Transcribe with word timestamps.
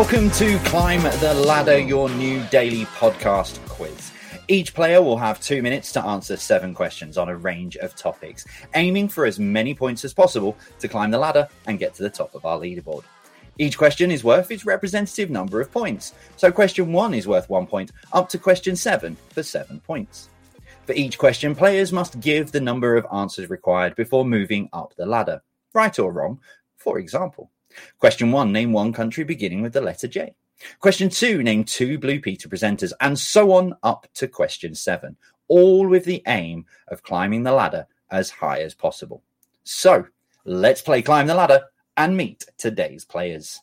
Welcome 0.00 0.30
to 0.30 0.58
Climb 0.60 1.02
the 1.02 1.34
Ladder, 1.34 1.78
your 1.78 2.08
new 2.08 2.42
daily 2.44 2.86
podcast 2.86 3.58
quiz. 3.68 4.10
Each 4.48 4.72
player 4.72 5.02
will 5.02 5.18
have 5.18 5.42
two 5.42 5.60
minutes 5.60 5.92
to 5.92 6.02
answer 6.02 6.38
seven 6.38 6.72
questions 6.72 7.18
on 7.18 7.28
a 7.28 7.36
range 7.36 7.76
of 7.76 7.94
topics, 7.94 8.46
aiming 8.74 9.10
for 9.10 9.26
as 9.26 9.38
many 9.38 9.74
points 9.74 10.02
as 10.02 10.14
possible 10.14 10.56
to 10.78 10.88
climb 10.88 11.10
the 11.10 11.18
ladder 11.18 11.46
and 11.66 11.78
get 11.78 11.92
to 11.96 12.02
the 12.02 12.08
top 12.08 12.34
of 12.34 12.46
our 12.46 12.58
leaderboard. 12.58 13.04
Each 13.58 13.76
question 13.76 14.10
is 14.10 14.24
worth 14.24 14.50
its 14.50 14.64
representative 14.64 15.28
number 15.28 15.60
of 15.60 15.70
points. 15.70 16.14
So, 16.38 16.50
question 16.50 16.94
one 16.94 17.12
is 17.12 17.28
worth 17.28 17.50
one 17.50 17.66
point, 17.66 17.92
up 18.14 18.30
to 18.30 18.38
question 18.38 18.76
seven 18.76 19.18
for 19.34 19.42
seven 19.42 19.80
points. 19.80 20.30
For 20.86 20.94
each 20.94 21.18
question, 21.18 21.54
players 21.54 21.92
must 21.92 22.20
give 22.20 22.52
the 22.52 22.60
number 22.62 22.96
of 22.96 23.06
answers 23.12 23.50
required 23.50 23.96
before 23.96 24.24
moving 24.24 24.70
up 24.72 24.94
the 24.96 25.04
ladder, 25.04 25.42
right 25.74 25.98
or 25.98 26.10
wrong, 26.10 26.40
for 26.78 26.98
example. 26.98 27.50
Question 27.98 28.32
one 28.32 28.52
Name 28.52 28.72
one 28.72 28.92
country 28.92 29.24
beginning 29.24 29.62
with 29.62 29.72
the 29.72 29.80
letter 29.80 30.08
J. 30.08 30.34
Question 30.78 31.08
two 31.08 31.42
Name 31.42 31.64
two 31.64 31.98
Blue 31.98 32.20
Peter 32.20 32.48
presenters, 32.48 32.92
and 33.00 33.18
so 33.18 33.52
on 33.52 33.74
up 33.82 34.06
to 34.14 34.28
question 34.28 34.74
seven, 34.74 35.16
all 35.48 35.86
with 35.88 36.04
the 36.04 36.22
aim 36.26 36.66
of 36.88 37.02
climbing 37.02 37.42
the 37.42 37.52
ladder 37.52 37.86
as 38.10 38.30
high 38.30 38.60
as 38.60 38.74
possible. 38.74 39.22
So 39.64 40.06
let's 40.44 40.82
play 40.82 41.02
Climb 41.02 41.26
the 41.26 41.34
Ladder 41.34 41.64
and 41.96 42.16
meet 42.16 42.44
today's 42.58 43.04
players. 43.04 43.60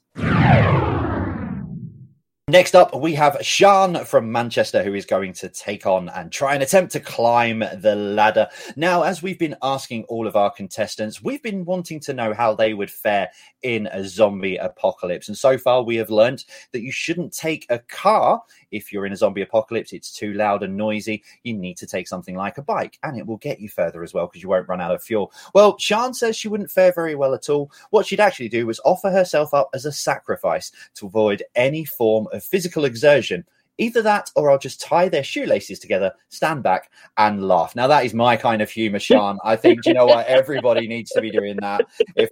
Next 2.49 2.75
up, 2.75 2.95
we 2.95 3.13
have 3.15 3.35
Sian 3.41 4.05
from 4.05 4.31
Manchester 4.31 4.81
who 4.81 4.93
is 4.93 5.05
going 5.05 5.33
to 5.33 5.49
take 5.49 5.85
on 5.85 6.07
and 6.07 6.31
try 6.31 6.53
and 6.53 6.63
attempt 6.63 6.93
to 6.93 7.01
climb 7.01 7.59
the 7.59 7.93
ladder. 7.93 8.47
Now, 8.77 9.03
as 9.03 9.21
we've 9.21 9.37
been 9.37 9.57
asking 9.61 10.05
all 10.05 10.25
of 10.25 10.37
our 10.37 10.49
contestants, 10.49 11.21
we've 11.21 11.43
been 11.43 11.65
wanting 11.65 11.99
to 11.99 12.13
know 12.13 12.33
how 12.33 12.55
they 12.55 12.73
would 12.73 12.89
fare 12.89 13.29
in 13.63 13.87
a 13.87 14.07
zombie 14.07 14.55
apocalypse. 14.55 15.27
And 15.27 15.37
so 15.37 15.57
far, 15.57 15.83
we 15.83 15.97
have 15.97 16.09
learned 16.09 16.45
that 16.71 16.83
you 16.83 16.91
shouldn't 16.93 17.33
take 17.33 17.65
a 17.67 17.79
car 17.79 18.41
if 18.71 18.93
you're 18.93 19.05
in 19.05 19.13
a 19.13 19.17
zombie 19.17 19.41
apocalypse. 19.41 19.91
It's 19.91 20.11
too 20.11 20.33
loud 20.33 20.63
and 20.63 20.77
noisy. 20.77 21.23
You 21.43 21.53
need 21.53 21.77
to 21.77 21.87
take 21.87 22.07
something 22.07 22.35
like 22.35 22.57
a 22.57 22.63
bike, 22.63 22.97
and 23.03 23.17
it 23.17 23.27
will 23.27 23.37
get 23.37 23.59
you 23.59 23.67
further 23.67 24.03
as 24.03 24.13
well 24.13 24.27
because 24.27 24.41
you 24.41 24.49
won't 24.49 24.69
run 24.69 24.81
out 24.81 24.95
of 24.95 25.03
fuel. 25.03 25.33
Well, 25.53 25.77
Sian 25.79 26.13
says 26.13 26.37
she 26.37 26.47
wouldn't 26.47 26.71
fare 26.71 26.93
very 26.93 27.15
well 27.15 27.33
at 27.33 27.49
all. 27.49 27.71
What 27.89 28.05
she'd 28.05 28.21
actually 28.21 28.49
do 28.49 28.65
was 28.65 28.79
offer 28.85 29.09
herself 29.09 29.53
up 29.53 29.69
as 29.73 29.85
a 29.85 29.91
sacrifice 29.91 30.71
to 30.95 31.07
avoid 31.07 31.43
any 31.55 31.83
form 31.83 32.27
of 32.31 32.37
of 32.37 32.43
physical 32.43 32.85
exertion. 32.85 33.45
Either 33.79 34.01
that 34.01 34.31
or 34.35 34.49
I'll 34.49 34.57
just 34.57 34.81
tie 34.81 35.07
their 35.07 35.23
shoelaces 35.23 35.77
together, 35.77 36.13
stand 36.29 36.63
back, 36.63 36.89
and 37.17 37.47
laugh. 37.47 37.75
Now, 37.75 37.85
that 37.87 38.05
is 38.05 38.13
my 38.13 38.35
kind 38.35 38.61
of 38.61 38.71
humor, 38.71 38.97
Sian. 38.97 39.37
I 39.43 39.55
think, 39.55 39.85
you 39.85 39.93
know 39.93 40.05
what? 40.07 40.25
Everybody 40.25 40.87
needs 40.87 41.11
to 41.11 41.21
be 41.21 41.29
doing 41.29 41.57
that. 41.57 41.81
If 42.15 42.29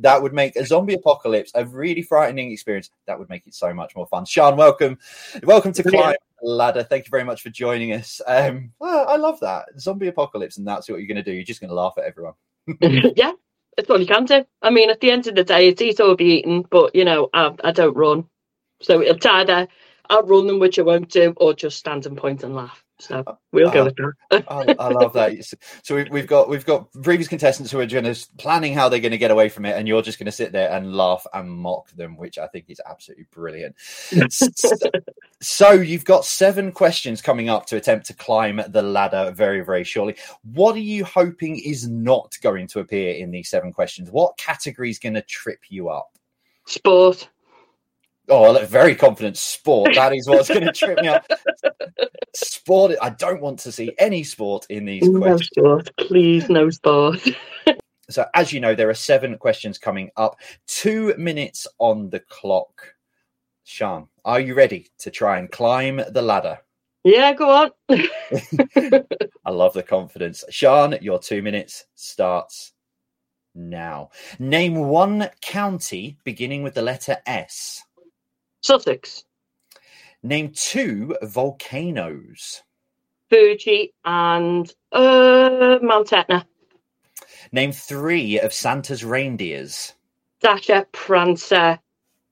that 0.00 0.22
would 0.22 0.32
make 0.32 0.56
a 0.56 0.64
zombie 0.64 0.94
apocalypse 0.94 1.52
a 1.54 1.64
really 1.64 2.02
frightening 2.02 2.52
experience, 2.52 2.90
that 3.06 3.18
would 3.18 3.28
make 3.28 3.46
it 3.46 3.54
so 3.54 3.72
much 3.72 3.94
more 3.96 4.06
fun. 4.06 4.26
Sian, 4.26 4.56
welcome. 4.56 4.98
Welcome 5.42 5.72
to 5.72 5.82
Climb 5.82 6.16
Ladder. 6.42 6.82
Thank 6.82 7.06
you 7.06 7.10
very 7.10 7.24
much 7.24 7.42
for 7.42 7.50
joining 7.50 7.92
us. 7.92 8.20
Um, 8.26 8.72
I 8.80 9.16
love 9.16 9.40
that. 9.40 9.66
Zombie 9.78 10.08
apocalypse, 10.08 10.58
and 10.58 10.66
that's 10.66 10.88
what 10.88 10.98
you're 10.98 11.06
going 11.06 11.16
to 11.16 11.22
do. 11.22 11.32
You're 11.32 11.44
just 11.44 11.60
going 11.60 11.70
to 11.70 11.74
laugh 11.74 11.94
at 11.98 12.04
everyone. 12.04 12.34
yeah, 12.80 13.32
it's 13.76 13.90
all 13.90 14.00
you 14.00 14.06
can 14.06 14.24
do. 14.24 14.44
I 14.62 14.70
mean, 14.70 14.90
at 14.90 15.00
the 15.00 15.10
end 15.10 15.26
of 15.26 15.34
the 15.34 15.44
day, 15.44 15.68
it's 15.68 15.82
eat 15.82 16.00
or 16.00 16.16
be 16.16 16.38
eaten, 16.38 16.62
but, 16.70 16.94
you 16.94 17.04
know, 17.04 17.28
I, 17.32 17.54
I 17.64 17.72
don't 17.72 17.96
run. 17.96 18.26
So 18.80 19.00
it'll 19.00 19.30
either 19.30 19.68
outrun 20.10 20.46
them, 20.46 20.58
which 20.58 20.78
I 20.78 20.82
won't 20.82 21.08
do, 21.08 21.34
or 21.36 21.54
just 21.54 21.78
stand 21.78 22.06
and 22.06 22.16
point 22.16 22.42
and 22.42 22.54
laugh. 22.54 22.84
So 23.02 23.24
we'll 23.50 23.72
go 23.72 23.82
uh, 23.82 23.84
with 23.86 23.96
that. 23.96 24.44
I, 24.48 24.76
I, 24.78 24.88
love 24.88 25.12
that. 25.14 25.32
So 25.82 25.96
we've, 25.96 26.08
we've 26.10 26.26
got 26.26 26.48
we've 26.48 26.64
got 26.64 26.92
previous 27.02 27.26
contestants 27.26 27.72
who 27.72 27.80
are 27.80 27.86
just 27.86 28.36
planning 28.36 28.74
how 28.74 28.88
they're 28.88 29.00
going 29.00 29.10
to 29.10 29.18
get 29.18 29.32
away 29.32 29.48
from 29.48 29.64
it, 29.64 29.76
and 29.76 29.88
you're 29.88 30.02
just 30.02 30.20
going 30.20 30.26
to 30.26 30.32
sit 30.32 30.52
there 30.52 30.70
and 30.70 30.94
laugh 30.96 31.26
and 31.34 31.50
mock 31.50 31.90
them, 31.90 32.16
which 32.16 32.38
I 32.38 32.46
think 32.46 32.66
is 32.68 32.80
absolutely 32.86 33.26
brilliant. 33.32 33.74
so, 33.80 34.46
so 35.40 35.70
you've 35.72 36.04
got 36.04 36.24
seven 36.24 36.70
questions 36.70 37.20
coming 37.20 37.48
up 37.48 37.66
to 37.66 37.76
attempt 37.76 38.06
to 38.06 38.14
climb 38.14 38.60
the 38.68 38.82
ladder 38.82 39.32
very 39.34 39.64
very 39.64 39.82
shortly. 39.82 40.14
What 40.44 40.76
are 40.76 40.80
you 40.80 41.04
hoping 41.04 41.58
is 41.58 41.88
not 41.88 42.38
going 42.40 42.68
to 42.68 42.80
appear 42.80 43.14
in 43.14 43.32
these 43.32 43.50
seven 43.50 43.72
questions? 43.72 44.10
What 44.12 44.36
category 44.38 44.90
is 44.90 45.00
going 45.00 45.14
to 45.14 45.22
trip 45.22 45.60
you 45.68 45.88
up? 45.88 46.16
Sport. 46.66 47.28
Oh, 48.28 48.44
I 48.44 48.50
look 48.50 48.68
very 48.68 48.94
confident. 48.94 49.36
Sport. 49.36 49.94
That 49.94 50.14
is 50.14 50.28
what's 50.28 50.48
going 50.48 50.62
to 50.66 50.72
trip 50.72 51.00
me 51.00 51.08
up. 51.08 51.26
Sport. 52.34 52.94
I 53.02 53.10
don't 53.10 53.40
want 53.40 53.58
to 53.60 53.72
see 53.72 53.92
any 53.98 54.22
sport 54.22 54.66
in 54.70 54.84
these 54.84 55.02
no 55.02 55.20
questions. 55.20 55.50
Sport. 55.56 55.90
Please, 55.98 56.48
no 56.48 56.70
sport. 56.70 57.20
so, 58.08 58.26
as 58.34 58.52
you 58.52 58.60
know, 58.60 58.74
there 58.74 58.88
are 58.88 58.94
seven 58.94 59.36
questions 59.38 59.78
coming 59.78 60.10
up. 60.16 60.38
Two 60.66 61.14
minutes 61.18 61.66
on 61.78 62.10
the 62.10 62.20
clock. 62.20 62.94
Sian, 63.64 64.06
are 64.24 64.40
you 64.40 64.54
ready 64.54 64.88
to 64.98 65.10
try 65.10 65.38
and 65.38 65.50
climb 65.50 66.00
the 66.10 66.22
ladder? 66.22 66.58
Yeah, 67.04 67.32
go 67.32 67.50
on. 67.50 67.70
I 69.44 69.50
love 69.50 69.72
the 69.74 69.82
confidence. 69.82 70.44
Sian, 70.50 70.96
your 71.00 71.18
two 71.18 71.42
minutes 71.42 71.86
starts 71.94 72.72
now. 73.54 74.10
Name 74.38 74.76
one 74.76 75.28
county 75.40 76.16
beginning 76.24 76.62
with 76.62 76.74
the 76.74 76.82
letter 76.82 77.16
S. 77.26 77.82
Sussex. 78.62 79.24
Name 80.22 80.52
two 80.54 81.16
volcanoes. 81.22 82.62
Fuji 83.28 83.92
and 84.04 84.72
uh, 84.92 85.78
Mount 85.82 86.12
Etna. 86.12 86.46
Name 87.50 87.72
three 87.72 88.38
of 88.38 88.52
Santa's 88.52 89.04
reindeers. 89.04 89.94
Dasher, 90.40 90.86
Prancer, 90.92 91.78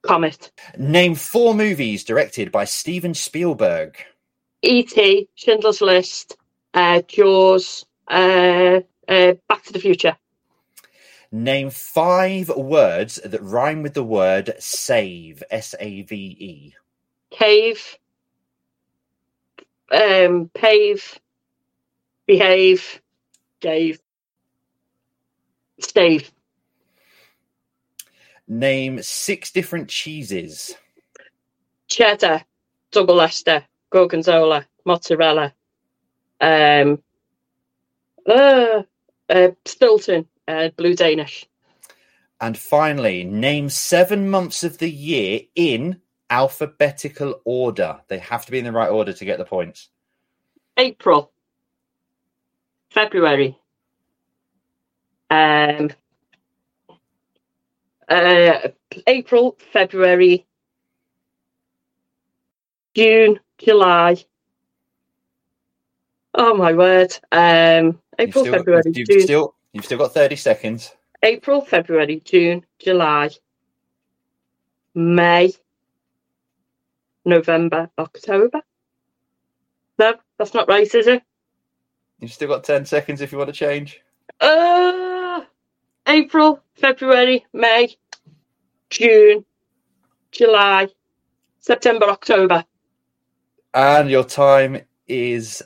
Comet. 0.03 0.53
Name 0.79 1.15
four 1.15 1.55
movies 1.55 2.05
directed 2.05 2.53
by 2.53 2.65
Steven 2.65 3.15
Spielberg. 3.15 3.97
E.T., 4.63 5.29
Schindler's 5.35 5.81
List, 5.81 6.37
uh, 6.75 7.03
Jaws, 7.03 7.87
uh, 8.09 8.81
uh, 9.09 9.35
Back 9.49 9.65
to 9.65 9.73
the 9.73 9.79
Future. 9.79 10.17
Name 11.33 11.71
five 11.71 12.49
words 12.49 13.21
that 13.25 13.43
rhyme 13.43 13.83
with 13.83 13.95
the 13.95 14.03
word 14.03 14.55
save. 14.59 15.43
S 15.51 15.75
A 15.79 16.03
V 16.03 16.17
E. 16.17 16.75
Cave. 17.31 17.99
Um, 19.93 20.51
pave. 20.55 21.21
Behave. 22.27 23.01
Gave. 23.61 24.01
Stave. 25.79 26.33
Name 28.49 29.01
six 29.01 29.53
different 29.53 29.89
cheeses. 29.89 30.75
Cheddar, 31.87 32.45
double 32.91 33.15
Leicester, 33.15 33.65
gorgonzola, 33.91 34.67
mozzarella, 34.85 35.55
um, 36.41 37.01
uh, 38.27 38.83
uh, 39.29 39.49
Stilton, 39.65 40.27
uh, 40.49 40.69
Blue 40.77 40.95
Danish. 40.95 41.47
And 42.41 42.57
finally, 42.57 43.25
name 43.25 43.69
seven 43.69 44.31
months 44.31 44.65
of 44.65 44.79
the 44.79 44.91
year 44.91 45.41
in 45.55 46.01
alphabetical 46.31 47.41
order. 47.45 48.01
They 48.09 48.19
have 48.19 48.47
to 48.47 48.53
be 48.53 48.59
in 48.59 48.65
the 48.65 48.73
right 48.73 48.89
order 48.89 49.13
to 49.13 49.25
get 49.25 49.39
the 49.39 49.45
points. 49.45 49.91
April, 50.77 51.33
February, 52.91 53.59
um, 55.29 55.91
uh, 58.09 58.69
April, 59.07 59.59
February, 59.73 60.47
June, 62.95 63.39
July. 63.59 64.25
Oh 66.33 66.55
my 66.55 66.73
word! 66.73 67.13
Um, 67.31 68.01
April, 68.19 68.45
still, 68.45 68.55
February, 68.55 68.93
June. 68.93 69.21
Still, 69.21 69.55
You've 69.73 69.85
still 69.85 69.99
got 69.99 70.15
30 70.15 70.37
seconds. 70.37 70.93
April, 71.23 71.61
February, 71.61 72.23
June, 72.25 72.65
July, 72.79 73.31
May, 74.95 75.53
November, 77.25 77.91
October. 77.99 78.63
No, 79.99 80.15
that's 80.39 80.55
not 80.55 80.69
right, 80.69 80.93
is 80.95 81.07
it? 81.07 81.23
You've 82.19 82.33
still 82.33 82.49
got 82.49 82.65
10 82.65 82.87
seconds 82.87 83.21
if 83.21 83.33
you 83.33 83.39
want 83.39 83.49
to 83.49 83.53
change. 83.53 84.01
Uh, 84.41 85.43
April, 86.07 86.61
February, 86.75 87.45
May, 87.53 87.95
June, 88.89 89.45
July, 90.33 90.89
September, 91.61 92.07
October. 92.07 92.65
And 93.75 94.11
your 94.11 94.25
time 94.25 94.81
is 95.07 95.63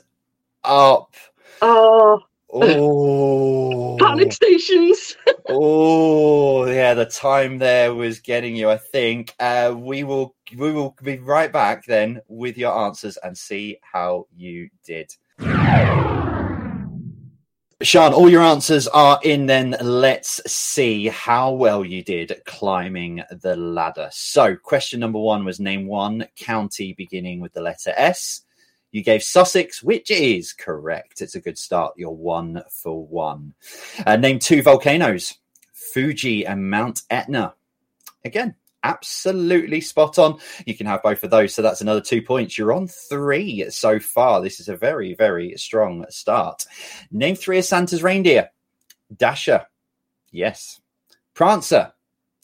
up. 0.63 1.15
Oh. 1.61 2.21
Oh, 2.57 3.97
panic 3.99 4.31
stations. 4.31 5.17
oh, 5.49 6.65
yeah. 6.65 6.93
The 6.93 7.05
time 7.05 7.57
there 7.57 7.93
was 7.93 8.19
getting 8.19 8.55
you. 8.55 8.69
I 8.69 8.77
think 8.77 9.35
uh, 9.39 9.75
we 9.77 10.03
will 10.03 10.35
we 10.55 10.71
will 10.71 10.95
be 11.03 11.17
right 11.17 11.51
back 11.51 11.85
then 11.85 12.21
with 12.27 12.57
your 12.57 12.77
answers 12.85 13.17
and 13.17 13.37
see 13.37 13.77
how 13.81 14.27
you 14.35 14.69
did. 14.85 15.11
Sian, 17.83 18.13
all 18.13 18.29
your 18.29 18.41
answers 18.41 18.87
are 18.87 19.19
in 19.21 19.47
then. 19.47 19.75
Let's 19.81 20.41
see 20.49 21.07
how 21.09 21.51
well 21.51 21.83
you 21.83 22.03
did 22.03 22.41
climbing 22.45 23.21
the 23.41 23.57
ladder. 23.57 24.07
So, 24.13 24.55
question 24.55 25.01
number 25.01 25.19
one 25.19 25.43
was 25.43 25.59
name 25.59 25.85
one 25.87 26.25
county 26.37 26.93
beginning 26.93 27.41
with 27.41 27.51
the 27.51 27.61
letter 27.61 27.91
S. 27.97 28.41
You 28.95 29.03
gave 29.03 29.23
Sussex, 29.23 29.83
which 29.83 30.09
is 30.09 30.53
correct. 30.53 31.19
It's 31.19 31.35
a 31.35 31.41
good 31.41 31.57
start. 31.57 31.95
You're 31.97 32.11
one 32.11 32.63
for 32.71 33.05
one. 33.05 33.53
Uh, 34.05 34.15
name 34.15 34.39
two 34.39 34.61
volcanoes 34.61 35.33
Fuji 35.73 36.45
and 36.45 36.69
Mount 36.69 37.01
Etna. 37.09 37.55
Again, 38.23 38.55
absolutely 38.83 39.81
spot 39.81 40.17
on. 40.17 40.39
You 40.65 40.77
can 40.77 40.85
have 40.85 41.03
both 41.03 41.25
of 41.25 41.29
those. 41.29 41.53
So 41.53 41.61
that's 41.61 41.81
another 41.81 41.99
two 41.99 42.21
points. 42.21 42.57
You're 42.57 42.71
on 42.71 42.87
three 42.87 43.69
so 43.69 43.99
far. 43.99 44.39
This 44.39 44.61
is 44.61 44.69
a 44.69 44.77
very, 44.77 45.13
very 45.13 45.57
strong 45.57 46.05
start. 46.07 46.65
Name 47.11 47.35
three 47.35 47.57
of 47.57 47.65
Santa's 47.65 48.01
reindeer 48.01 48.49
Dasher. 49.13 49.65
Yes. 50.31 50.79
Prancer. 51.33 51.91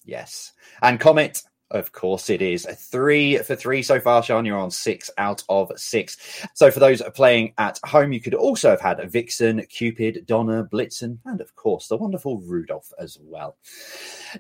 Yes. 0.03 0.51
And 0.81 0.99
Comet. 0.99 1.43
Of 1.71 1.93
course, 1.93 2.29
it 2.29 2.41
is 2.41 2.65
three 2.65 3.37
for 3.37 3.55
three 3.55 3.81
so 3.81 3.99
far, 3.99 4.21
Sian. 4.21 4.43
You're 4.45 4.59
on 4.59 4.71
six 4.71 5.09
out 5.17 5.41
of 5.47 5.71
six. 5.77 6.17
So, 6.53 6.69
for 6.69 6.81
those 6.81 7.01
playing 7.15 7.53
at 7.57 7.79
home, 7.85 8.11
you 8.11 8.19
could 8.19 8.33
also 8.33 8.69
have 8.69 8.81
had 8.81 9.09
Vixen, 9.09 9.65
Cupid, 9.67 10.25
Donner, 10.25 10.65
Blitzen, 10.65 11.19
and 11.25 11.39
of 11.39 11.55
course, 11.55 11.87
the 11.87 11.95
wonderful 11.95 12.41
Rudolph 12.41 12.91
as 12.99 13.17
well. 13.21 13.55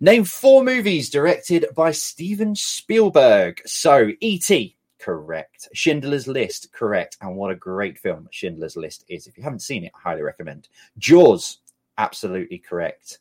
Name 0.01 0.25
four 0.25 0.63
movies 0.63 1.09
directed 1.09 1.65
by 1.73 1.91
Steven 1.91 2.53
Spielberg. 2.53 3.61
So, 3.65 4.11
E.T., 4.19 4.75
correct. 4.99 5.69
Schindler's 5.73 6.27
List, 6.27 6.73
correct. 6.73 7.17
And 7.21 7.37
what 7.37 7.51
a 7.51 7.55
great 7.55 7.97
film 7.97 8.27
Schindler's 8.31 8.75
List 8.75 9.05
is. 9.07 9.25
If 9.25 9.37
you 9.37 9.43
haven't 9.43 9.61
seen 9.61 9.85
it, 9.85 9.93
I 9.95 10.09
highly 10.09 10.21
recommend. 10.21 10.67
Jaws, 10.97 11.59
absolutely 11.97 12.57
correct. 12.57 13.19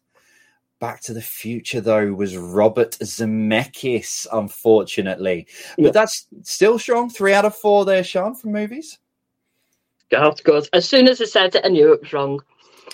Back 0.80 1.00
to 1.02 1.12
the 1.12 1.20
Future, 1.22 1.80
though, 1.82 2.12
was 2.14 2.36
Robert 2.36 2.92
Zemeckis, 3.02 4.26
unfortunately. 4.32 5.46
But 5.76 5.84
Yeah. 5.84 5.90
that's 5.90 6.26
still 6.42 6.78
strong. 6.78 7.10
Three 7.10 7.34
out 7.34 7.44
of 7.44 7.54
four 7.54 7.84
there, 7.84 8.02
Sian, 8.02 8.34
from 8.34 8.52
movies. 8.52 8.98
God, 10.10 10.42
good. 10.42 10.68
As 10.72 10.88
soon 10.88 11.06
as 11.06 11.20
I 11.20 11.26
said 11.26 11.54
it, 11.54 11.64
I 11.64 11.68
knew 11.68 11.92
it 11.92 12.00
was 12.00 12.12
wrong. 12.12 12.40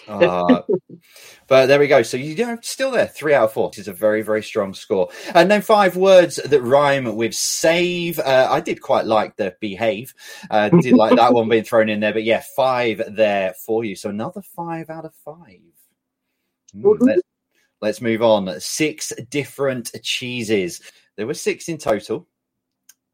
Uh, 0.09 0.63
but 1.47 1.67
there 1.67 1.79
we 1.79 1.87
go. 1.87 2.03
So 2.03 2.17
you 2.17 2.35
know, 2.45 2.59
still 2.61 2.91
there. 2.91 3.07
Three 3.07 3.35
out 3.35 3.45
of 3.45 3.53
four. 3.53 3.69
Which 3.69 3.79
is 3.79 3.89
a 3.89 3.93
very, 3.93 4.23
very 4.23 4.43
strong 4.43 4.75
score. 4.75 5.09
And 5.35 5.51
then 5.51 5.63
five 5.63 5.97
words 5.97 6.37
that 6.37 6.61
rhyme 6.63 7.15
with 7.17 7.35
save. 7.35 8.19
Uh, 8.19 8.49
I 8.51 8.61
did 8.61 8.83
quite 8.83 9.07
like 9.07 9.37
the 9.37 9.55
behave. 9.61 10.13
Uh, 10.51 10.69
did 10.69 10.93
like 10.95 11.17
that 11.17 11.33
one 11.33 11.49
being 11.49 11.65
thrown 11.65 11.89
in 11.89 12.01
there. 12.01 12.13
But 12.13 12.25
yeah, 12.25 12.43
five 12.57 13.01
there 13.15 13.55
for 13.65 13.85
you. 13.85 13.95
So 13.97 14.11
another 14.11 14.43
five 14.43 14.91
out 14.91 15.05
of 15.05 15.15
five. 15.25 15.61
Mhm. 16.75 17.19
Let's, 17.81 18.01
move 18.01 18.23
on. 18.23 18.61
Six 18.61 19.13
different 19.31 19.91
cheeses. 20.03 20.81
There 21.17 21.27
were 21.27 21.35
six 21.35 21.69
in 21.69 21.79
total. 21.79 22.29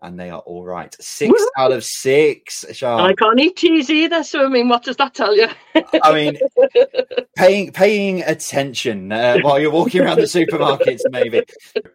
And 0.04 0.18
they 0.18 0.30
are 0.30 0.40
all 0.40 0.64
right. 0.64 0.92
Six 1.00 1.30
Woo! 1.30 1.48
out 1.56 1.70
of 1.70 1.84
six. 1.84 2.64
I 2.82 3.14
can't 3.14 3.38
eat 3.38 3.54
cheese 3.54 3.88
either. 3.88 4.24
So, 4.24 4.44
I 4.44 4.48
mean, 4.48 4.68
what 4.68 4.82
does 4.82 4.96
that 4.96 5.14
tell 5.14 5.36
you? 5.36 5.46
I 6.02 6.12
mean, 6.12 6.38
paying 7.36 7.72
paying 7.72 8.22
attention 8.22 9.12
uh, 9.12 9.38
while 9.42 9.60
you're 9.60 9.70
walking 9.70 10.00
around 10.00 10.16
the 10.16 10.22
supermarkets, 10.22 11.02
maybe. 11.10 11.42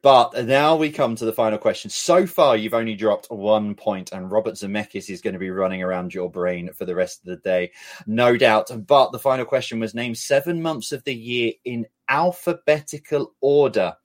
But 0.02 0.46
now 0.46 0.78
we 0.78 0.90
come 0.90 1.18
to 1.18 1.26
the 1.26 1.34
final 1.34 1.58
question. 1.58 1.90
So 1.90 2.26
far, 2.26 2.56
you've 2.56 2.74
only 2.74 2.96
dropped 2.96 3.30
one 3.30 3.76
point, 3.76 4.14
and 4.14 4.32
Robert 4.32 4.56
Zemeckis 4.56 5.10
is 5.10 5.20
going 5.20 5.34
to 5.34 5.40
be 5.40 5.50
running 5.50 5.84
around 5.84 6.14
your 6.14 6.32
brain 6.32 6.72
for 6.74 6.86
the 6.86 6.96
rest 6.96 7.20
of 7.20 7.26
the 7.26 7.38
day, 7.38 7.72
no 8.06 8.38
doubt. 8.38 8.72
But 8.88 9.12
the 9.12 9.20
final 9.20 9.46
question 9.46 9.82
was: 9.82 9.94
name 9.94 10.16
seven 10.16 10.62
months 10.62 10.94
of 10.94 11.04
the 11.04 11.16
year 11.16 11.52
in 11.66 11.86
alphabetical 12.10 13.34
order. 13.42 13.96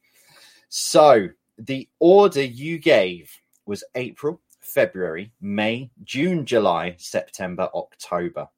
So 0.68 1.28
the 1.58 1.88
order 1.98 2.42
you 2.42 2.78
gave 2.78 3.30
was 3.66 3.84
April, 3.94 4.40
February, 4.60 5.32
May, 5.40 5.90
June, 6.04 6.44
July, 6.46 6.96
September, 6.98 7.68
October. 7.74 8.48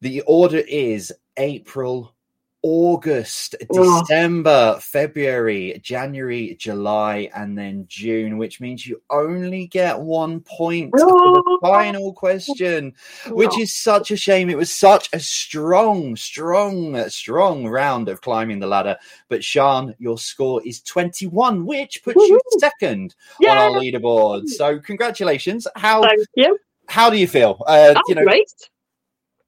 The 0.00 0.20
order 0.22 0.62
is 0.68 1.12
April, 1.36 2.14
August, 2.62 3.56
Oh. 3.70 4.00
December, 4.00 4.78
February, 4.80 5.78
January, 5.82 6.54
July, 6.58 7.28
and 7.34 7.58
then 7.58 7.86
June, 7.88 8.38
which 8.38 8.60
means 8.60 8.86
you 8.86 9.02
only 9.10 9.66
get 9.66 9.98
one 9.98 10.40
point 10.40 10.90
for 10.92 10.98
the 11.00 11.42
Oh. 11.44 11.58
final 11.60 12.12
question, 12.12 12.94
which 13.28 13.58
is 13.58 13.74
such 13.74 14.10
a 14.10 14.16
shame. 14.16 14.48
It 14.48 14.56
was 14.56 14.70
such 14.70 15.08
a 15.12 15.18
strong, 15.20 16.14
strong, 16.16 17.08
strong 17.08 17.66
round 17.66 18.08
of 18.08 18.20
climbing 18.20 18.60
the 18.60 18.66
ladder. 18.68 18.96
But 19.28 19.42
Sian, 19.42 19.94
your 19.98 20.18
score 20.18 20.62
is 20.64 20.80
21, 20.82 21.66
which 21.66 22.02
puts 22.04 22.16
you 22.28 22.40
second 22.58 23.14
yeah, 23.40 23.50
on 23.50 23.58
our 23.58 23.70
leaderboard. 23.80 24.46
So 24.48 24.78
congratulations. 24.78 25.66
How 25.76 26.02
thank 26.02 26.26
you. 26.36 26.58
how 26.88 27.10
do 27.10 27.16
you 27.16 27.26
feel? 27.26 27.62
Uh, 27.66 27.94
Oh, 27.96 28.02
you 28.08 28.14
know, 28.14 28.22
great. 28.24 28.52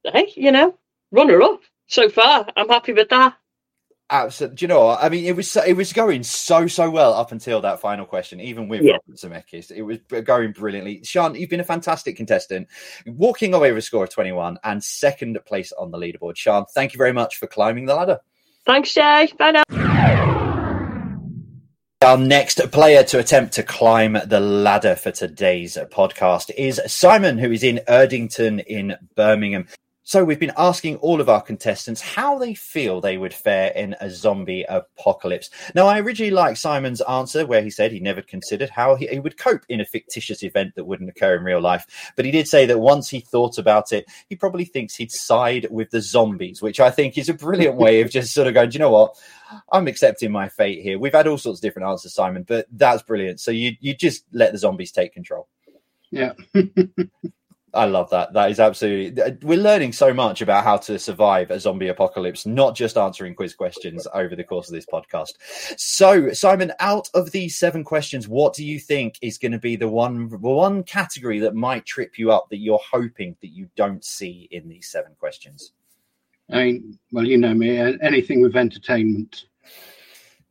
Hey, 0.04 0.32
you 0.34 0.50
know, 0.52 0.76
runner 1.12 1.40
up 1.42 1.60
so 1.86 2.08
far. 2.08 2.46
I'm 2.56 2.68
happy 2.68 2.92
with 2.92 3.08
that. 3.10 3.36
absolutely. 4.10 4.56
Do 4.56 4.64
you 4.64 4.68
know 4.68 4.84
what? 4.86 5.02
I 5.02 5.08
mean, 5.08 5.24
it 5.24 5.34
was 5.36 5.56
it 5.56 5.76
was 5.76 5.92
going 5.92 6.22
so 6.22 6.66
so 6.66 6.90
well 6.90 7.14
up 7.14 7.32
until 7.32 7.60
that 7.62 7.80
final 7.80 8.04
question. 8.06 8.40
Even 8.40 8.68
with 8.68 8.82
Yeah. 8.82 8.98
Robert 9.06 9.16
Zemeckis, 9.16 9.70
it 9.70 9.82
was 9.82 9.98
going 10.24 10.52
brilliantly. 10.52 11.02
Sian, 11.04 11.34
you've 11.34 11.50
been 11.50 11.60
a 11.60 11.64
fantastic 11.64 12.16
contestant, 12.16 12.68
walking 13.06 13.54
away 13.54 13.70
with 13.72 13.78
a 13.78 13.82
score 13.86 14.04
of 14.04 14.10
21 14.10 14.58
and 14.64 14.82
second 14.84 15.38
place 15.46 15.72
on 15.72 15.90
the 15.90 15.98
leaderboard. 15.98 16.36
Sian, 16.36 16.64
thank 16.74 16.92
you 16.92 16.98
very 16.98 17.12
much 17.12 17.36
for 17.36 17.46
climbing 17.46 17.86
the 17.86 17.94
ladder. 17.94 18.18
Thanks, 18.66 18.92
Jay. 18.94 19.30
Bye 19.38 19.50
now. 19.52 19.62
Our 22.02 22.18
next 22.18 22.60
player 22.70 23.02
to 23.04 23.18
attempt 23.18 23.54
to 23.54 23.62
climb 23.62 24.18
the 24.26 24.38
ladder 24.40 24.94
for 24.94 25.10
today's 25.10 25.78
podcast 25.90 26.50
is 26.54 26.78
Simon, 26.86 27.38
who 27.38 27.50
is 27.50 27.62
in 27.62 27.80
Erdington 27.88 28.62
in 28.66 28.94
Birmingham. 29.16 29.66
So 30.06 30.22
we've 30.22 30.38
been 30.38 30.52
asking 30.58 30.96
all 30.96 31.22
of 31.22 31.30
our 31.30 31.40
contestants 31.40 32.02
how 32.02 32.36
they 32.38 32.52
feel 32.52 33.00
they 33.00 33.16
would 33.16 33.32
fare 33.32 33.70
in 33.70 33.96
a 34.02 34.10
zombie 34.10 34.66
apocalypse. 34.68 35.48
Now, 35.74 35.86
I 35.86 35.98
originally 35.98 36.30
liked 36.30 36.58
Simon's 36.58 37.00
answer 37.00 37.46
where 37.46 37.62
he 37.62 37.70
said 37.70 37.90
he 37.90 38.00
never 38.00 38.20
considered 38.20 38.68
how 38.68 38.96
he, 38.96 39.06
he 39.06 39.18
would 39.18 39.38
cope 39.38 39.62
in 39.66 39.80
a 39.80 39.86
fictitious 39.86 40.42
event 40.42 40.74
that 40.74 40.84
wouldn't 40.84 41.08
occur 41.08 41.36
in 41.36 41.42
real 41.42 41.60
life. 41.60 42.12
But 42.16 42.26
he 42.26 42.30
did 42.30 42.48
say 42.48 42.66
that 42.66 42.80
once 42.80 43.08
he 43.08 43.20
thought 43.20 43.56
about 43.56 43.92
it, 43.92 44.04
he 44.28 44.36
probably 44.36 44.66
thinks 44.66 44.94
he'd 44.94 45.10
side 45.10 45.68
with 45.70 45.88
the 45.88 46.02
zombies, 46.02 46.60
which 46.60 46.80
I 46.80 46.90
think 46.90 47.16
is 47.16 47.30
a 47.30 47.34
brilliant 47.34 47.76
way 47.76 48.02
of 48.02 48.10
just 48.10 48.34
sort 48.34 48.46
of 48.46 48.52
going, 48.52 48.68
do 48.68 48.74
you 48.74 48.80
know 48.80 48.90
what? 48.90 49.16
I'm 49.72 49.88
accepting 49.88 50.30
my 50.30 50.50
fate 50.50 50.82
here. 50.82 50.98
We've 50.98 51.14
had 51.14 51.26
all 51.26 51.38
sorts 51.38 51.60
of 51.60 51.62
different 51.62 51.88
answers, 51.88 52.12
Simon, 52.12 52.42
but 52.42 52.66
that's 52.70 53.02
brilliant. 53.02 53.40
So 53.40 53.50
you 53.50 53.72
you 53.80 53.94
just 53.94 54.24
let 54.32 54.52
the 54.52 54.58
zombies 54.58 54.92
take 54.92 55.14
control. 55.14 55.48
Yeah. 56.10 56.32
I 57.74 57.86
love 57.86 58.10
that. 58.10 58.32
That 58.32 58.50
is 58.50 58.60
absolutely. 58.60 59.36
We're 59.42 59.58
learning 59.58 59.92
so 59.92 60.14
much 60.14 60.40
about 60.40 60.64
how 60.64 60.76
to 60.78 60.98
survive 60.98 61.50
a 61.50 61.58
zombie 61.58 61.88
apocalypse, 61.88 62.46
not 62.46 62.74
just 62.74 62.96
answering 62.96 63.34
quiz 63.34 63.54
questions 63.54 64.06
over 64.14 64.36
the 64.36 64.44
course 64.44 64.68
of 64.68 64.74
this 64.74 64.86
podcast. 64.86 65.32
So, 65.76 66.32
Simon, 66.32 66.72
out 66.80 67.10
of 67.14 67.30
these 67.32 67.56
seven 67.56 67.84
questions, 67.84 68.28
what 68.28 68.54
do 68.54 68.64
you 68.64 68.78
think 68.78 69.18
is 69.22 69.38
going 69.38 69.52
to 69.52 69.58
be 69.58 69.76
the 69.76 69.88
one 69.88 70.28
one 70.40 70.84
category 70.84 71.40
that 71.40 71.54
might 71.54 71.84
trip 71.84 72.18
you 72.18 72.30
up 72.30 72.48
that 72.50 72.58
you're 72.58 72.80
hoping 72.90 73.36
that 73.40 73.48
you 73.48 73.68
don't 73.76 74.04
see 74.04 74.48
in 74.50 74.68
these 74.68 74.88
seven 74.88 75.12
questions? 75.18 75.72
I 76.50 76.64
mean, 76.64 76.98
well, 77.10 77.26
you 77.26 77.38
know 77.38 77.54
me, 77.54 77.78
anything 77.78 78.42
with 78.42 78.56
entertainment. 78.56 79.46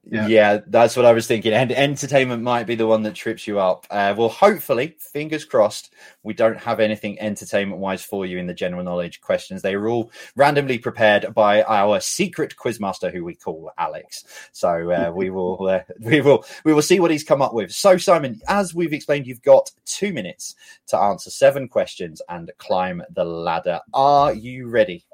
Yeah. 0.09 0.27
Yeah. 0.27 0.59
that's 0.67 0.97
what 0.97 1.05
I 1.05 1.13
was 1.13 1.27
thinking. 1.27 1.53
And 1.53 1.71
entertainment 1.71 2.43
might 2.43 2.67
be 2.67 2.75
the 2.75 2.87
one 2.87 3.03
that 3.03 3.15
trips 3.15 3.47
you 3.47 3.59
up. 3.59 3.87
Uh, 3.89 4.13
well, 4.17 4.27
hopefully, 4.29 4.97
fingers 4.99 5.45
crossed, 5.45 5.93
we 6.23 6.33
don't 6.33 6.57
have 6.57 6.79
anything 6.79 7.19
entertainment 7.19 7.79
wise 7.79 8.03
for 8.03 8.25
you 8.25 8.37
in 8.37 8.47
the 8.47 8.53
general 8.53 8.83
knowledge 8.83 9.21
questions. 9.21 9.61
They 9.61 9.75
are 9.75 9.87
all 9.87 10.11
randomly 10.35 10.77
prepared 10.77 11.33
by 11.33 11.63
our 11.63 12.01
secret 12.01 12.55
quizmaster, 12.57 13.13
who 13.13 13.23
we 13.23 13.35
call 13.35 13.71
Alex. 13.77 14.25
So 14.51 14.91
uh, 14.91 15.11
we 15.15 15.29
will, 15.29 15.67
uh, 15.67 15.81
we 15.99 16.19
will, 16.19 16.45
we 16.65 16.73
will 16.73 16.81
see 16.81 16.99
what 16.99 17.11
he's 17.11 17.23
come 17.23 17.41
up 17.41 17.53
with. 17.53 17.71
So, 17.71 17.97
Simon, 17.97 18.41
as 18.47 18.75
we've 18.75 18.93
explained, 18.93 19.25
you've 19.25 19.41
got 19.41 19.71
two 19.85 20.11
minutes 20.11 20.55
to 20.87 20.97
answer 20.97 21.29
seven 21.29 21.69
questions 21.69 22.21
and 22.27 22.51
climb 22.57 23.01
the 23.11 23.23
ladder. 23.25 23.79
Are 23.93 24.33
you 24.33 24.67
ready? 24.67 25.05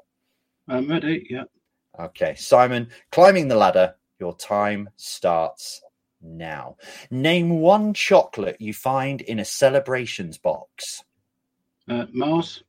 I'm 0.66 0.88
ready. 0.88 1.26
Yeah. 1.30 1.44
Okay, 1.98 2.34
Simon, 2.36 2.88
climbing 3.12 3.48
the 3.48 3.56
ladder, 3.56 3.94
your 4.20 4.36
time 4.36 4.90
starts 4.96 5.82
now. 6.20 6.76
Name 7.10 7.60
one 7.60 7.94
chocolate 7.94 8.60
you 8.60 8.74
find 8.74 9.20
in 9.20 9.38
a 9.38 9.44
celebrations 9.44 10.38
box. 10.38 11.02
Uh, 11.88 12.06
Mars, 12.12 12.62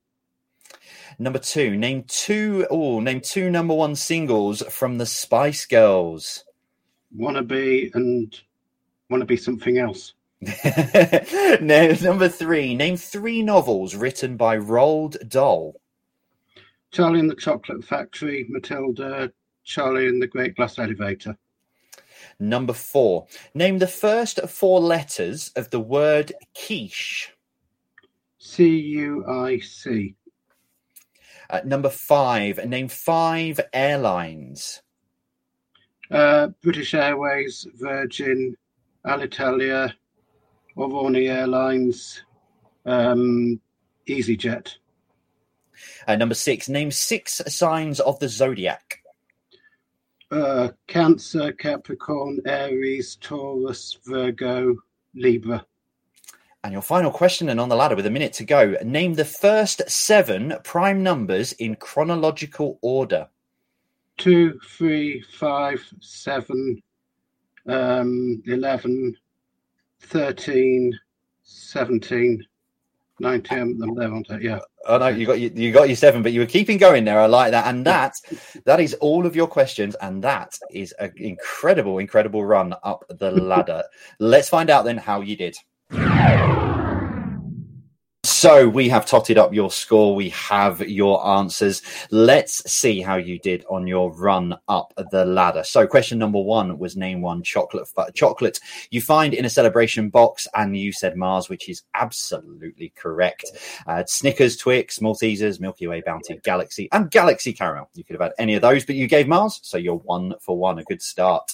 Number 1.19 1.39
two, 1.39 1.77
name 1.77 2.03
two 2.07 2.65
oh, 2.69 2.99
name 2.99 3.21
two 3.21 3.49
number 3.49 3.73
one 3.73 3.95
singles 3.95 4.61
from 4.69 4.97
the 4.97 5.05
Spice 5.05 5.65
Girls. 5.65 6.45
Wannabe, 7.15 7.93
and 7.93 8.39
wanna 9.09 9.25
be 9.25 9.37
something 9.37 9.77
else. 9.77 10.13
no, 11.61 11.95
number 12.01 12.27
three, 12.27 12.73
name 12.73 12.97
three 12.97 13.43
novels 13.43 13.95
written 13.95 14.37
by 14.37 14.57
Roald 14.57 15.29
Dahl. 15.29 15.75
Charlie 16.91 17.19
and 17.19 17.29
the 17.29 17.35
Chocolate 17.35 17.83
Factory, 17.83 18.47
Matilda, 18.49 19.31
Charlie 19.63 20.07
and 20.07 20.21
the 20.21 20.27
Great 20.27 20.55
Glass 20.55 20.79
Elevator. 20.79 21.37
Number 22.39 22.73
four, 22.73 23.27
name 23.53 23.79
the 23.79 23.87
first 23.87 24.39
four 24.47 24.79
letters 24.79 25.51
of 25.55 25.69
the 25.69 25.79
word 25.79 26.31
quiche. 26.55 27.31
C 28.37 28.67
U 28.67 29.25
I 29.27 29.59
C. 29.59 30.15
Uh, 31.49 31.61
number 31.65 31.89
five, 31.89 32.65
name 32.67 32.87
five 32.87 33.59
airlines. 33.73 34.81
Uh, 36.09 36.47
British 36.61 36.93
Airways, 36.93 37.67
Virgin, 37.75 38.55
Alitalia, 39.05 39.93
Aurigny 40.77 41.29
Airlines, 41.29 42.23
um, 42.85 43.59
EasyJet. 44.07 44.75
Uh, 46.07 46.15
number 46.15 46.35
six, 46.35 46.69
name 46.69 46.91
six 46.91 47.41
signs 47.47 47.99
of 47.99 48.19
the 48.19 48.29
zodiac. 48.29 49.00
Uh, 50.31 50.69
Cancer, 50.87 51.51
Capricorn, 51.51 52.39
Aries, 52.45 53.17
Taurus, 53.17 53.97
Virgo, 54.05 54.75
Libra. 55.13 55.65
And 56.63 56.71
your 56.71 56.81
final 56.81 57.11
question, 57.11 57.49
and 57.49 57.59
on 57.59 57.69
the 57.69 57.75
ladder 57.75 57.95
with 57.95 58.05
a 58.05 58.11
minute 58.11 58.33
to 58.33 58.45
go, 58.45 58.75
name 58.83 59.15
the 59.15 59.25
first 59.25 59.81
seven 59.89 60.53
prime 60.63 61.03
numbers 61.03 61.53
in 61.53 61.75
chronological 61.75 62.79
order. 62.81 63.27
Two, 64.17 64.59
three, 64.77 65.21
five, 65.37 65.81
seven, 65.99 66.81
um, 67.67 68.41
11, 68.45 69.17
13, 70.01 70.99
17, 71.43 72.45
19. 73.21 73.79
I'm 73.81 73.95
there. 73.95 74.41
Yeah. 74.41 74.59
Oh 74.87 74.97
no, 74.97 75.07
you 75.07 75.25
got 75.25 75.39
you, 75.39 75.51
you 75.53 75.71
got 75.71 75.87
your 75.87 75.95
seven, 75.95 76.23
but 76.23 76.33
you 76.33 76.39
were 76.39 76.45
keeping 76.47 76.77
going 76.77 77.05
there. 77.05 77.19
I 77.19 77.27
like 77.27 77.51
that, 77.51 77.67
and 77.67 77.85
that 77.85 78.15
that 78.65 78.79
is 78.79 78.95
all 78.95 79.25
of 79.25 79.35
your 79.35 79.47
questions, 79.47 79.95
and 80.01 80.23
that 80.23 80.57
is 80.71 80.91
an 80.93 81.13
incredible, 81.17 81.99
incredible 81.99 82.43
run 82.43 82.73
up 82.83 83.05
the 83.09 83.31
ladder. 83.31 83.83
Let's 84.19 84.49
find 84.49 84.69
out 84.69 84.85
then 84.85 84.97
how 84.97 85.21
you 85.21 85.35
did. 85.35 85.55
So 88.41 88.67
we 88.67 88.89
have 88.89 89.05
totted 89.05 89.37
up 89.37 89.53
your 89.53 89.69
score. 89.69 90.15
We 90.15 90.29
have 90.29 90.81
your 90.81 91.23
answers. 91.23 91.83
Let's 92.09 92.67
see 92.67 92.99
how 92.99 93.17
you 93.17 93.37
did 93.37 93.63
on 93.69 93.85
your 93.85 94.11
run 94.15 94.57
up 94.67 94.95
the 95.11 95.25
ladder. 95.25 95.63
So 95.63 95.85
question 95.85 96.17
number 96.17 96.41
one 96.41 96.79
was 96.79 96.97
name 96.97 97.21
one 97.21 97.43
chocolate 97.43 97.87
chocolate 98.15 98.59
you 98.89 98.99
find 98.99 99.35
in 99.35 99.45
a 99.45 99.49
celebration 99.51 100.09
box, 100.09 100.47
and 100.55 100.75
you 100.75 100.91
said 100.91 101.15
Mars, 101.15 101.49
which 101.49 101.69
is 101.69 101.83
absolutely 101.93 102.91
correct. 102.95 103.45
Uh, 103.85 104.05
Snickers, 104.07 104.57
Twix, 104.57 104.97
Maltesers, 104.97 105.59
Milky 105.59 105.85
Way, 105.85 106.01
Bounty, 106.03 106.39
Galaxy, 106.43 106.89
and 106.91 107.11
Galaxy 107.11 107.53
Caramel. 107.53 107.91
You 107.93 108.03
could 108.03 108.15
have 108.15 108.23
had 108.23 108.33
any 108.39 108.55
of 108.55 108.63
those, 108.63 108.83
but 108.83 108.95
you 108.95 109.05
gave 109.05 109.27
Mars, 109.27 109.59
so 109.61 109.77
you're 109.77 109.97
one 109.97 110.33
for 110.41 110.57
one. 110.57 110.79
A 110.79 110.83
good 110.85 111.03
start. 111.03 111.53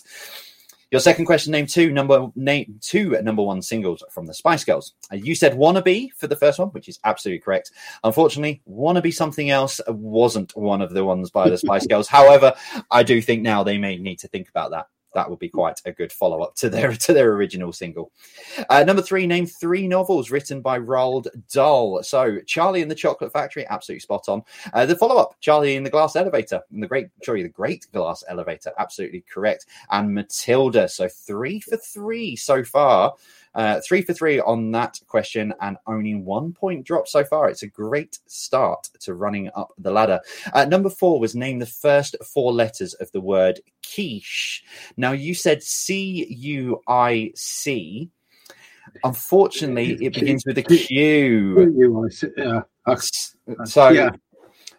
Your 0.91 1.01
second 1.01 1.25
question: 1.25 1.51
Name 1.51 1.65
two 1.65 1.91
number 1.91 2.27
name 2.35 2.79
two 2.81 3.21
number 3.21 3.43
one 3.43 3.61
singles 3.61 4.03
from 4.09 4.25
the 4.25 4.33
Spice 4.33 4.63
Girls. 4.63 4.93
Uh, 5.11 5.17
you 5.17 5.35
said 5.35 5.53
"Wannabe" 5.53 6.11
for 6.15 6.27
the 6.27 6.35
first 6.35 6.59
one, 6.59 6.69
which 6.69 6.87
is 6.87 6.97
absolutely 7.03 7.39
correct. 7.39 7.71
Unfortunately, 8.05 8.61
"Wannabe" 8.69 9.13
something 9.13 9.49
else 9.49 9.81
wasn't 9.87 10.55
one 10.55 10.81
of 10.81 10.93
the 10.93 11.03
ones 11.03 11.29
by 11.29 11.49
the 11.49 11.57
Spice 11.57 11.85
Girls. 11.87 12.07
However, 12.17 12.53
I 12.89 13.03
do 13.03 13.21
think 13.21 13.41
now 13.41 13.63
they 13.63 13.77
may 13.77 13.97
need 13.97 14.19
to 14.19 14.29
think 14.29 14.47
about 14.47 14.71
that 14.71 14.87
that 15.17 15.27
would 15.27 15.39
be 15.39 15.49
quite 15.49 15.81
a 15.85 15.91
good 15.91 16.13
follow 16.13 16.43
up 16.43 16.53
to 16.55 16.69
their 16.69 16.93
to 16.95 17.11
their 17.11 17.33
original 17.33 17.73
single. 17.73 18.11
Uh, 18.69 18.83
number 18.83 19.01
three, 19.01 19.25
name 19.25 19.47
three 19.47 19.87
novels 19.87 20.29
written 20.29 20.61
by 20.61 20.77
Roald 20.79 21.27
Dahl. 21.51 22.03
So 22.03 22.39
Charlie 22.45 22.83
and 22.83 22.91
the 22.91 22.95
Chocolate 22.95 23.33
Factory, 23.33 23.65
absolutely 23.67 24.01
spot 24.01 24.29
on. 24.29 24.43
Uh, 24.73 24.85
the 24.85 24.95
follow 24.95 25.19
up, 25.19 25.35
Charlie 25.41 25.75
in 25.75 25.83
the 25.83 25.89
Glass 25.89 26.15
Elevator, 26.15 26.61
and 26.71 26.83
the 26.83 26.87
Great, 26.87 27.07
sorry, 27.23 27.41
the 27.41 27.49
Great 27.49 27.87
Glass 27.91 28.23
Elevator, 28.27 28.71
absolutely 28.77 29.23
correct. 29.31 29.65
And 29.89 30.13
Matilda, 30.13 30.87
so 30.87 31.07
three 31.07 31.59
for 31.59 31.77
three 31.77 32.35
so 32.35 32.63
far. 32.63 33.15
Uh, 33.55 33.81
three 33.81 34.03
for 34.03 34.13
three 34.13 34.39
on 34.41 34.69
that 34.71 34.99
question 35.07 35.51
and 35.61 35.77
only 35.87 36.13
one 36.13 36.53
point 36.53 36.85
drop 36.85 37.07
so 37.07 37.23
far. 37.23 37.49
It's 37.49 37.63
a 37.63 37.67
great 37.67 38.19
start 38.27 38.87
to 38.99 39.15
running 39.15 39.49
up 39.55 39.73
the 39.79 39.89
ladder. 39.89 40.19
Uh, 40.53 40.65
number 40.65 40.91
four 40.91 41.19
was 41.19 41.33
name 41.33 41.57
the 41.57 41.65
first 41.65 42.15
four 42.23 42.53
letters 42.53 42.93
of 42.95 43.11
the 43.13 43.21
word 43.21 43.59
quiche. 43.83 44.63
Now, 44.95 45.06
you 45.11 45.33
said 45.33 45.63
C 45.63 46.25
U 46.29 46.81
I 46.87 47.31
C. 47.35 48.09
Unfortunately, 49.03 49.97
it 50.05 50.13
begins 50.13 50.45
with 50.45 50.57
a 50.57 50.63
Q. 50.63 52.09
Uh, 52.37 52.61
uh, 52.85 52.95
so, 53.65 53.89
yeah. 53.89 54.09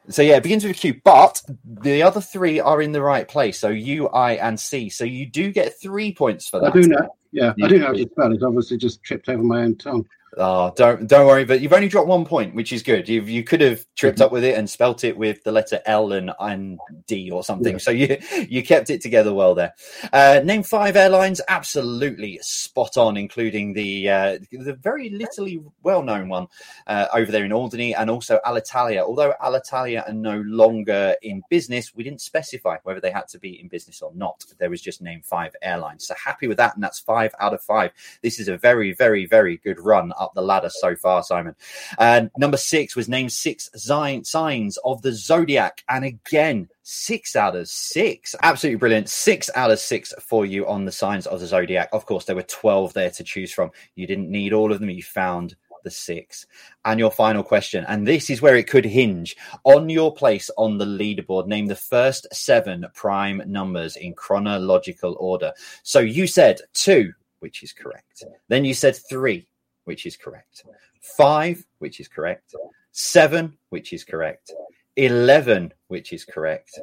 So 0.08 0.23
yeah, 0.23 0.37
it 0.37 0.42
begins 0.42 0.64
with 0.64 0.76
a 0.76 0.78
Q, 0.78 1.00
but 1.04 1.42
the 1.64 2.02
other 2.02 2.20
three 2.20 2.58
are 2.58 2.80
in 2.80 2.92
the 2.92 3.02
right 3.02 3.28
place. 3.28 3.58
So 3.58 3.68
U, 3.68 4.08
I, 4.08 4.32
and 4.32 4.58
C. 4.58 4.88
So 4.88 5.04
you 5.04 5.26
do 5.26 5.52
get 5.52 5.78
three 5.80 6.14
points 6.14 6.49
for 6.49 6.61
that. 6.61 6.75
I 6.75 6.80
do 6.80 6.88
know. 6.88 7.14
Yeah, 7.30 7.52
I 7.62 7.68
do 7.68 7.78
know 7.78 7.88
how 7.88 7.92
to 7.92 8.08
spell 8.11 8.32
it. 8.32 8.42
Obviously, 8.42 8.78
just 8.78 9.02
tripped 9.02 9.28
over 9.28 9.42
my 9.42 9.61
own 9.61 9.76
tongue. 9.76 10.06
Oh, 10.40 10.73
don't 10.76 11.09
don't 11.09 11.26
worry, 11.26 11.45
but 11.45 11.61
you've 11.61 11.73
only 11.73 11.88
dropped 11.88 12.07
one 12.07 12.25
point, 12.25 12.54
which 12.54 12.73
is 12.73 12.83
good. 12.85 13.09
You 13.09 13.23
you 13.23 13.42
could 13.42 13.61
have 13.61 13.85
tripped 13.97 14.18
mm-hmm. 14.18 14.26
up 14.26 14.33
with 14.33 14.45
it 14.45 14.57
and 14.57 14.71
spelt 14.71 15.02
it 15.02 15.16
with 15.16 15.42
the 15.42 15.50
letter 15.50 15.80
L 15.85 16.12
and, 16.12 16.30
and 16.38 16.78
D 17.09 17.28
or 17.33 17.42
something. 17.42 17.73
Yeah. 17.73 17.78
So 17.78 17.90
you 17.90 18.18
you 18.49 18.62
kept 18.62 18.88
it 18.88 19.00
together 19.00 19.35
well 19.35 19.57
there. 19.57 19.75
Uh, 20.12 20.40
name 20.45 20.62
five 20.62 20.95
airlines, 20.95 21.40
absolutely 21.49 22.38
spot 22.40 22.97
on, 22.97 23.16
including 23.16 23.73
the 23.73 24.09
uh, 24.09 24.38
the 24.52 24.78
very 24.80 25.11
littly 25.11 25.61
well 25.83 26.04
known 26.04 26.28
one 26.28 26.47
uh, 26.87 27.09
over 27.12 27.33
there 27.33 27.45
in 27.45 27.52
Alderney, 27.52 27.97
and 27.97 28.09
also 28.09 28.38
Alitalia. 28.47 29.02
Although 29.02 29.35
Alitalia 29.42 30.09
are 30.09 30.14
no 30.14 30.40
longer 30.42 31.16
in 31.23 31.42
business, 31.50 31.97
we 31.97 32.04
didn't 32.04 32.21
specify 32.21 32.76
whether 32.85 33.00
they 33.00 33.11
had 33.11 33.26
to 33.28 33.40
be 33.40 33.61
in 33.61 33.66
business 33.66 34.02
or 34.02 34.12
not. 34.14 34.45
There 34.59 34.71
was 34.71 34.80
just 34.80 35.02
name 35.02 35.23
five 35.25 35.57
airlines. 35.62 36.07
So 36.07 36.14
happy 36.14 36.47
with 36.47 36.59
that, 36.59 36.76
and 36.76 36.85
that's 36.85 37.00
five 37.00 37.35
out 37.40 37.54
of 37.54 37.61
five. 37.61 37.90
This 38.23 38.38
is 38.38 38.47
a 38.47 38.57
very 38.57 38.92
very 38.92 39.26
very 39.26 39.57
good 39.57 39.80
run 39.80 40.12
up 40.16 40.27
the 40.35 40.42
ladder 40.42 40.70
so 40.70 40.97
far, 40.97 41.23
Simon. 41.23 41.54
And 41.99 42.30
number 42.37 42.56
six 42.56 42.97
was 42.97 43.08
named 43.08 43.32
six 43.32 43.70
signs 43.75 44.78
of 44.85 45.02
the 45.02 45.12
zodiac. 45.12 45.85
And 45.88 46.04
again, 46.04 46.68
six 46.82 47.37
out 47.37 47.56
of 47.56 47.68
six. 47.68 48.35
Absolutely 48.42 48.78
brilliant. 48.78 49.08
Six 49.08 49.50
out 49.54 49.70
of 49.70 49.78
six 49.78 50.12
for 50.20 50.47
you 50.47 50.66
on 50.66 50.85
the 50.85 50.92
signs 50.92 51.26
of 51.26 51.40
the 51.40 51.47
zodiac. 51.47 51.88
Of 51.92 52.06
course, 52.06 52.25
there 52.25 52.37
were 52.37 52.42
12 52.42 52.94
there 52.94 53.11
to 53.11 53.25
choose 53.25 53.52
from. 53.52 53.70
You 53.94 54.06
didn't 54.06 54.30
need 54.30 54.52
all 54.52 54.73
of 54.73 54.80
them. 54.80 54.90
You 54.90 55.02
found 55.02 55.56
the 55.85 55.90
six. 55.90 56.47
And 56.85 56.99
your 56.99 57.11
final 57.11 57.42
question, 57.42 57.85
and 57.88 58.06
this 58.06 58.30
is 58.30 58.42
where 58.42 58.56
it 58.56 58.68
could 58.68 58.85
hinge 58.85 59.37
on 59.64 59.88
your 59.88 60.14
place 60.14 60.50
on 60.56 60.78
the 60.78 60.85
leaderboard. 60.85 61.47
Name 61.47 61.66
the 61.66 61.76
first 61.76 62.26
seven 62.32 62.87
prime 62.94 63.42
numbers 63.47 63.97
in 63.97 64.14
chronological 64.14 65.16
order. 65.18 65.52
So 65.82 66.00
you 66.00 66.26
said 66.26 66.61
two, 66.75 67.12
which 67.40 67.62
is 67.62 67.73
correct. 67.73 68.25
Then 68.49 68.64
you 68.64 68.75
said 68.75 68.97
three, 68.97 69.47
which 69.88 70.04
is 70.04 70.18
correct. 70.18 70.64
Five, 71.00 71.64
which 71.78 71.99
is 71.99 72.09
correct. 72.09 72.54
Seven, 72.92 73.57
which 73.71 73.95
is 73.95 74.04
correct. 74.04 74.52
11, 74.97 75.73
which 75.87 76.12
is 76.12 76.26
correct. 76.26 76.78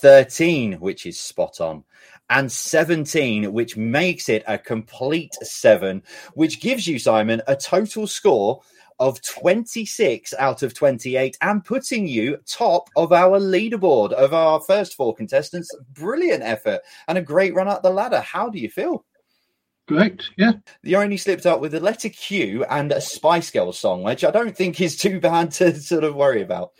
13, 0.00 0.80
which 0.80 1.04
is 1.04 1.20
spot 1.20 1.60
on. 1.60 1.84
And 2.30 2.50
17, 2.50 3.52
which 3.52 3.76
makes 3.76 4.30
it 4.30 4.42
a 4.46 4.56
complete 4.56 5.34
seven, 5.42 6.02
which 6.32 6.62
gives 6.62 6.86
you, 6.86 6.98
Simon, 6.98 7.42
a 7.46 7.54
total 7.54 8.06
score 8.06 8.62
of 8.98 9.20
26 9.20 10.32
out 10.38 10.62
of 10.62 10.72
28 10.72 11.36
and 11.42 11.62
putting 11.62 12.06
you 12.06 12.38
top 12.46 12.88
of 12.96 13.12
our 13.12 13.38
leaderboard 13.38 14.12
of 14.12 14.32
our 14.32 14.60
first 14.60 14.94
four 14.94 15.14
contestants. 15.14 15.70
Brilliant 15.92 16.42
effort 16.42 16.80
and 17.06 17.18
a 17.18 17.22
great 17.22 17.54
run 17.54 17.68
up 17.68 17.82
the 17.82 17.90
ladder. 17.90 18.20
How 18.20 18.48
do 18.48 18.58
you 18.58 18.70
feel? 18.70 19.04
Great, 19.90 20.22
yeah. 20.36 20.52
You 20.84 20.98
only 20.98 21.16
slipped 21.16 21.46
up 21.46 21.60
with 21.60 21.72
the 21.72 21.80
letter 21.80 22.08
Q 22.10 22.64
and 22.66 22.92
a 22.92 23.00
Spice 23.00 23.50
Girls 23.50 23.76
song, 23.80 24.04
which 24.04 24.22
I 24.22 24.30
don't 24.30 24.56
think 24.56 24.80
is 24.80 24.96
too 24.96 25.18
bad 25.18 25.50
to 25.52 25.74
sort 25.80 26.04
of 26.04 26.14
worry 26.14 26.42
about 26.42 26.70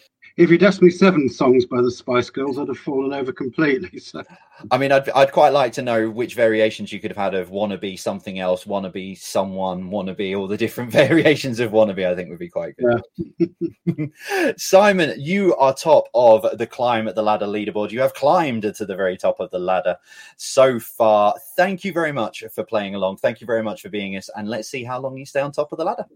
if 0.40 0.48
you'd 0.48 0.62
asked 0.62 0.80
me 0.80 0.88
seven 0.88 1.28
songs 1.28 1.66
by 1.66 1.82
the 1.82 1.90
Spice 1.90 2.30
Girls, 2.30 2.58
I'd 2.58 2.68
have 2.68 2.78
fallen 2.78 3.12
over 3.12 3.30
completely. 3.30 3.98
So, 3.98 4.22
I 4.70 4.78
mean, 4.78 4.90
I'd 4.90 5.08
I'd 5.10 5.32
quite 5.32 5.50
like 5.50 5.72
to 5.74 5.82
know 5.82 6.08
which 6.08 6.34
variations 6.34 6.92
you 6.92 6.98
could 6.98 7.10
have 7.10 7.18
had 7.18 7.34
of 7.34 7.50
"Wannabe" 7.50 7.98
something 7.98 8.38
else, 8.38 8.64
"Wannabe" 8.64 9.18
someone, 9.18 9.90
"Wannabe" 9.90 10.38
all 10.38 10.48
the 10.48 10.56
different 10.56 10.90
variations 11.04 11.60
of 11.60 11.72
"Wannabe." 11.72 12.10
I 12.10 12.14
think 12.16 12.30
would 12.30 12.38
be 12.38 12.48
quite 12.48 12.74
good. 12.78 13.02
Yeah. 13.38 14.06
Simon, 14.56 15.14
you 15.20 15.54
are 15.56 15.74
top 15.74 16.08
of 16.14 16.56
the 16.56 16.66
climb 16.66 17.06
at 17.06 17.14
the 17.14 17.22
ladder 17.22 17.46
leaderboard. 17.46 17.90
You 17.90 18.00
have 18.00 18.14
climbed 18.14 18.62
to 18.62 18.86
the 18.86 18.96
very 18.96 19.18
top 19.18 19.40
of 19.40 19.50
the 19.50 19.58
ladder 19.58 19.96
so 20.38 20.80
far. 20.80 21.34
Thank 21.54 21.84
you 21.84 21.92
very 21.92 22.12
much 22.12 22.44
for 22.54 22.64
playing 22.64 22.94
along. 22.94 23.18
Thank 23.18 23.42
you 23.42 23.46
very 23.46 23.62
much 23.62 23.82
for 23.82 23.90
being 23.90 24.16
us, 24.16 24.30
and 24.34 24.48
let's 24.48 24.68
see 24.68 24.84
how 24.84 25.00
long 25.00 25.18
you 25.18 25.26
stay 25.26 25.40
on 25.40 25.52
top 25.52 25.70
of 25.72 25.78
the 25.78 25.84
ladder. 25.84 26.06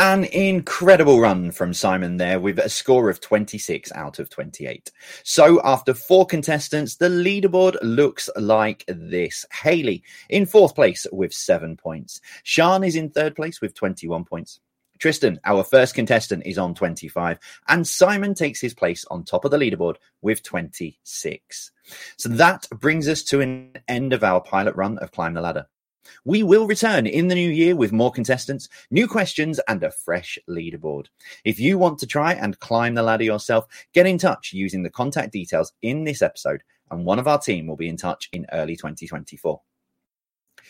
An 0.00 0.26
incredible 0.26 1.18
run 1.18 1.50
from 1.50 1.74
Simon 1.74 2.18
there 2.18 2.38
with 2.38 2.60
a 2.60 2.68
score 2.68 3.10
of 3.10 3.20
26 3.20 3.90
out 3.96 4.20
of 4.20 4.30
28. 4.30 4.92
So 5.24 5.60
after 5.64 5.92
four 5.92 6.24
contestants, 6.24 6.94
the 6.94 7.08
leaderboard 7.08 7.76
looks 7.82 8.30
like 8.36 8.84
this. 8.86 9.44
Haley 9.52 10.04
in 10.28 10.46
fourth 10.46 10.76
place 10.76 11.04
with 11.10 11.32
seven 11.34 11.76
points. 11.76 12.20
Sian 12.44 12.84
is 12.84 12.94
in 12.94 13.10
third 13.10 13.34
place 13.34 13.60
with 13.60 13.74
21 13.74 14.24
points. 14.24 14.60
Tristan, 15.00 15.40
our 15.44 15.64
first 15.64 15.96
contestant, 15.96 16.46
is 16.46 16.58
on 16.58 16.76
25, 16.76 17.40
and 17.66 17.84
Simon 17.84 18.34
takes 18.34 18.60
his 18.60 18.74
place 18.74 19.04
on 19.10 19.24
top 19.24 19.44
of 19.44 19.50
the 19.50 19.58
leaderboard 19.58 19.96
with 20.22 20.44
26. 20.44 21.72
So 22.16 22.28
that 22.28 22.68
brings 22.70 23.08
us 23.08 23.24
to 23.24 23.40
an 23.40 23.72
end 23.88 24.12
of 24.12 24.22
our 24.22 24.40
pilot 24.40 24.76
run 24.76 24.98
of 24.98 25.10
Climb 25.10 25.34
the 25.34 25.40
Ladder. 25.40 25.66
We 26.24 26.42
will 26.42 26.66
return 26.66 27.06
in 27.06 27.28
the 27.28 27.34
new 27.34 27.50
year 27.50 27.76
with 27.76 27.92
more 27.92 28.10
contestants, 28.10 28.68
new 28.90 29.06
questions, 29.06 29.60
and 29.68 29.82
a 29.82 29.90
fresh 29.90 30.38
leaderboard. 30.48 31.06
If 31.44 31.58
you 31.58 31.78
want 31.78 31.98
to 32.00 32.06
try 32.06 32.34
and 32.34 32.58
climb 32.60 32.94
the 32.94 33.02
ladder 33.02 33.24
yourself, 33.24 33.66
get 33.92 34.06
in 34.06 34.18
touch 34.18 34.52
using 34.52 34.82
the 34.82 34.90
contact 34.90 35.32
details 35.32 35.72
in 35.82 36.04
this 36.04 36.22
episode, 36.22 36.62
and 36.90 37.04
one 37.04 37.18
of 37.18 37.28
our 37.28 37.38
team 37.38 37.66
will 37.66 37.76
be 37.76 37.88
in 37.88 37.96
touch 37.96 38.28
in 38.32 38.46
early 38.52 38.76
2024. 38.76 39.60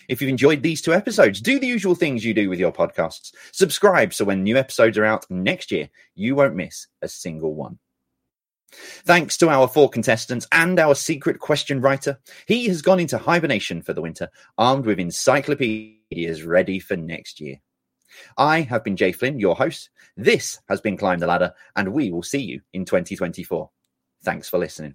If 0.08 0.22
you've 0.22 0.30
enjoyed 0.30 0.62
these 0.62 0.80
two 0.80 0.94
episodes, 0.94 1.40
do 1.40 1.58
the 1.58 1.66
usual 1.66 1.94
things 1.94 2.24
you 2.24 2.32
do 2.32 2.48
with 2.48 2.58
your 2.58 2.72
podcasts. 2.72 3.32
Subscribe 3.52 4.14
so 4.14 4.24
when 4.24 4.42
new 4.42 4.56
episodes 4.56 4.96
are 4.96 5.04
out 5.04 5.26
next 5.30 5.70
year, 5.70 5.88
you 6.14 6.34
won't 6.34 6.54
miss 6.54 6.86
a 7.02 7.08
single 7.08 7.54
one. 7.54 7.78
Thanks 8.72 9.36
to 9.38 9.48
our 9.48 9.66
four 9.68 9.88
contestants 9.88 10.46
and 10.52 10.78
our 10.78 10.94
secret 10.94 11.38
question 11.38 11.80
writer, 11.80 12.18
he 12.46 12.66
has 12.68 12.82
gone 12.82 13.00
into 13.00 13.18
hibernation 13.18 13.82
for 13.82 13.92
the 13.92 14.02
winter, 14.02 14.28
armed 14.56 14.86
with 14.86 14.98
encyclopedias 14.98 16.42
ready 16.42 16.78
for 16.78 16.96
next 16.96 17.40
year. 17.40 17.56
I 18.36 18.62
have 18.62 18.84
been 18.84 18.96
Jay 18.96 19.12
Flynn, 19.12 19.38
your 19.38 19.56
host. 19.56 19.90
This 20.16 20.58
has 20.68 20.80
been 20.80 20.96
Climb 20.96 21.18
the 21.18 21.26
Ladder, 21.26 21.52
and 21.76 21.92
we 21.92 22.10
will 22.10 22.22
see 22.22 22.40
you 22.40 22.60
in 22.72 22.84
2024. 22.84 23.70
Thanks 24.22 24.48
for 24.48 24.58
listening. 24.58 24.94